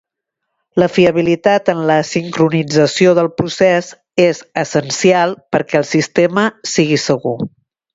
La 0.83 0.87
fiabilitat 0.93 1.69
en 1.73 1.83
la 1.91 1.97
sincronització 2.13 3.15
del 3.21 3.31
procés 3.43 3.93
és 4.27 4.43
essencial 4.67 5.41
perquè 5.57 5.83
el 5.85 5.91
sistema 5.95 6.51
sigui 6.77 7.05
segur. 7.11 7.41